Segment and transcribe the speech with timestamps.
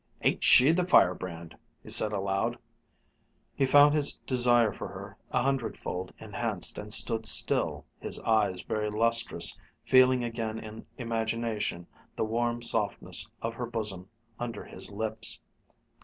[0.23, 2.57] "Ain't she the firebrand!" he said aloud.
[3.53, 8.89] He found his desire for her a hundredfold enhanced and stood still, his eyes very
[8.89, 11.85] lustrous, feeling again in imagination
[12.15, 14.09] the warm softness of her bosom
[14.39, 15.39] under his lips.